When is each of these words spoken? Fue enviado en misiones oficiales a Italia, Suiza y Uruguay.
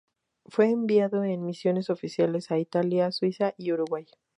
Fue 0.47 0.71
enviado 0.71 1.23
en 1.23 1.45
misiones 1.45 1.91
oficiales 1.91 2.49
a 2.49 2.57
Italia, 2.57 3.11
Suiza 3.11 3.53
y 3.55 3.71
Uruguay. 3.71 4.07